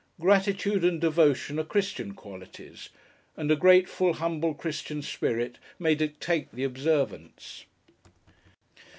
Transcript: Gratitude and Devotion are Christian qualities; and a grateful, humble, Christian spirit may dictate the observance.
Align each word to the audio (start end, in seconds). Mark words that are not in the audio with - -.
Gratitude 0.19 0.83
and 0.83 0.99
Devotion 0.99 1.59
are 1.59 1.63
Christian 1.63 2.15
qualities; 2.15 2.89
and 3.37 3.51
a 3.51 3.55
grateful, 3.55 4.13
humble, 4.13 4.55
Christian 4.55 5.03
spirit 5.03 5.59
may 5.77 5.93
dictate 5.93 6.51
the 6.51 6.63
observance. 6.63 7.65